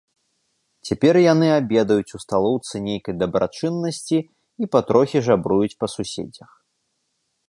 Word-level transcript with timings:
Цяпер 0.87 1.15
яны 1.33 1.47
абедаюць 1.57 2.15
у 2.17 2.21
сталоўцы 2.23 2.75
нейкай 2.87 3.13
дабрачыннасці 3.23 4.19
і 4.65 4.71
патрохі 4.77 5.21
жабруюць 5.29 5.73
па 5.83 5.87
суседзях. 5.97 6.49